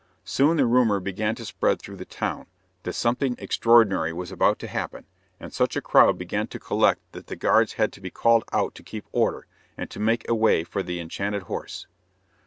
[0.25, 2.47] Soon the rumour began to spread through the town,
[2.81, 5.05] that something extraordinary was about to happen,
[5.39, 8.73] and such a crowd began to collect that the guards had to be called out
[8.73, 9.45] to keep order,
[9.77, 11.85] and to make a way for the enchanted horse.